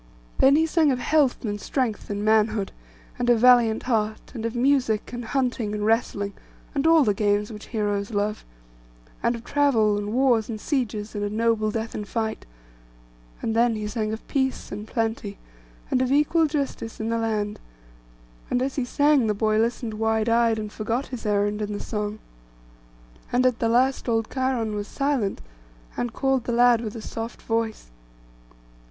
Then 0.39 0.55
he 0.55 0.65
sang 0.65 0.91
of 0.91 0.97
health, 0.97 1.45
and 1.45 1.61
strength, 1.61 2.09
and 2.09 2.25
manhood, 2.25 2.71
and 3.19 3.29
a 3.29 3.35
valiant 3.35 3.83
heart; 3.83 4.31
and 4.33 4.47
of 4.47 4.55
music, 4.55 5.13
and 5.13 5.23
hunting, 5.23 5.75
and 5.75 5.85
wrestling, 5.85 6.33
and 6.73 6.87
all 6.87 7.03
the 7.03 7.13
games 7.13 7.51
which 7.53 7.67
heroes 7.67 8.09
love: 8.09 8.43
and 9.21 9.35
of 9.35 9.43
travel, 9.43 9.99
and 9.99 10.11
wars, 10.11 10.49
and 10.49 10.59
sieges, 10.59 11.13
and 11.13 11.23
a 11.23 11.29
noble 11.29 11.69
death 11.69 11.93
in 11.93 12.03
fight; 12.03 12.47
and 13.43 13.55
then 13.55 13.75
he 13.75 13.85
sang 13.85 14.11
of 14.11 14.27
peace 14.27 14.71
and 14.71 14.87
plenty, 14.87 15.37
and 15.91 16.01
of 16.01 16.11
equal 16.11 16.47
justice 16.47 16.99
in 16.99 17.09
the 17.09 17.19
land; 17.19 17.59
and 18.49 18.59
as 18.63 18.77
he 18.77 18.85
sang 18.85 19.27
the 19.27 19.35
boy 19.35 19.59
listened 19.59 19.93
wide 19.93 20.27
eyed, 20.27 20.57
and 20.57 20.71
forgot 20.73 21.05
his 21.09 21.27
errand 21.27 21.61
in 21.61 21.73
the 21.73 21.79
song. 21.79 22.17
And 23.31 23.45
at 23.45 23.59
the 23.59 23.69
last 23.69 24.09
old 24.09 24.31
Cheiron 24.33 24.73
was 24.73 24.87
silent, 24.87 25.41
and 25.95 26.11
called 26.11 26.45
the 26.45 26.53
lad 26.53 26.81
with 26.81 26.95
a 26.95 27.03
soft 27.03 27.43
voice. 27.43 27.91